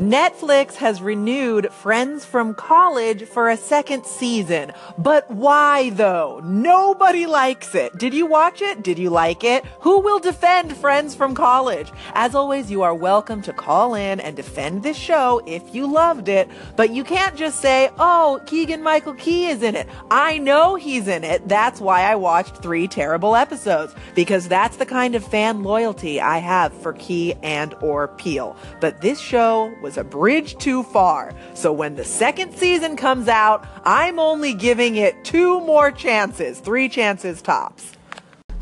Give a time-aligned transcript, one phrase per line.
[0.00, 4.72] Netflix has renewed Friends from College for a second season.
[4.96, 6.40] But why though?
[6.42, 7.98] Nobody likes it.
[7.98, 8.82] Did you watch it?
[8.82, 9.62] Did you like it?
[9.80, 11.92] Who will defend Friends from College?
[12.14, 16.30] As always, you are welcome to call in and defend this show if you loved
[16.30, 16.48] it.
[16.76, 19.86] But you can't just say, oh, Keegan Michael Key is in it.
[20.10, 21.46] I know he's in it.
[21.46, 23.94] That's why I watched three terrible episodes.
[24.14, 28.56] Because that's the kind of fan loyalty I have for Key and or Peele.
[28.80, 31.34] But this show was was a bridge too far.
[31.52, 36.88] So when the second season comes out, I'm only giving it two more chances, three
[36.88, 37.96] chances tops.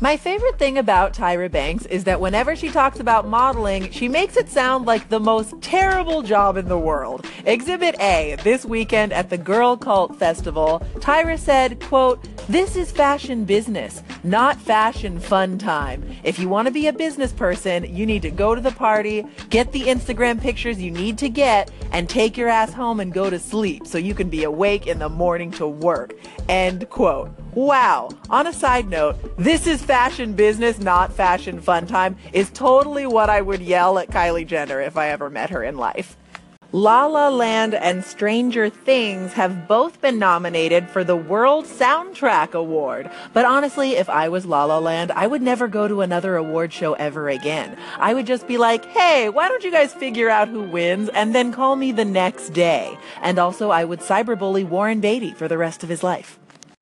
[0.01, 4.37] My favorite thing about Tyra Banks is that whenever she talks about modeling, she makes
[4.37, 7.27] it sound like the most terrible job in the world.
[7.45, 13.45] Exhibit A, this weekend at the Girl Cult Festival, Tyra said, quote, this is fashion
[13.45, 16.03] business, not fashion fun time.
[16.23, 19.23] If you want to be a business person, you need to go to the party,
[19.51, 23.29] get the Instagram pictures you need to get, and take your ass home and go
[23.29, 26.15] to sleep so you can be awake in the morning to work.
[26.49, 27.29] End quote.
[27.53, 28.09] Wow.
[28.31, 33.29] On a side note, this is fashion business, not fashion fun time, is totally what
[33.29, 36.17] I would yell at Kylie Jenner if I ever met her in life.
[36.71, 43.09] La La Land and Stranger Things have both been nominated for the World Soundtrack Award.
[43.33, 46.71] But honestly, if I was La La Land, I would never go to another award
[46.71, 47.75] show ever again.
[47.97, 51.33] I would just be like, hey, why don't you guys figure out who wins and
[51.33, 52.95] then call me the next day?
[53.23, 56.37] And also, I would cyberbully Warren Beatty for the rest of his life.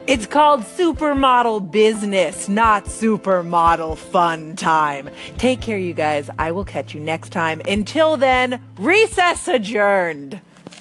[0.07, 5.09] It's called Supermodel Business, not Supermodel Fun Time.
[5.37, 6.29] Take care, you guys.
[6.39, 7.61] I will catch you next time.
[7.67, 10.39] Until then, recess adjourned.